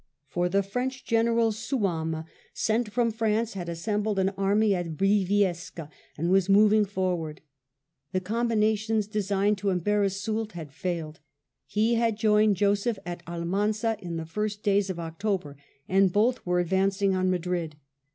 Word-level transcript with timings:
For 0.25 0.49
the 0.49 0.63
French 0.63 1.05
General 1.05 1.51
Souham, 1.51 2.25
sent 2.55 2.91
from 2.91 3.11
France, 3.11 3.53
had 3.53 3.69
assembled 3.69 4.17
an 4.17 4.29
army 4.29 4.73
at 4.73 4.97
Briviesca 4.97 5.89
and 6.17 6.31
was 6.31 6.49
moving 6.49 6.85
forward. 6.85 7.41
The 8.11 8.19
combinations 8.19 9.05
designed 9.05 9.59
to 9.59 9.69
embarrass 9.69 10.19
Soult 10.19 10.53
had 10.53 10.71
failed; 10.73 11.19
he 11.67 11.93
had 11.93 12.17
joined 12.17 12.57
Joseph 12.57 12.97
at 13.05 13.21
Almanza 13.27 13.95
in 13.99 14.17
the 14.17 14.25
first 14.25 14.63
days 14.63 14.89
of 14.89 14.99
October, 14.99 15.55
and 15.87 16.11
both 16.11 16.43
were 16.47 16.59
advancing 16.59 17.13
on 17.13 17.29
Madrid. 17.29 17.75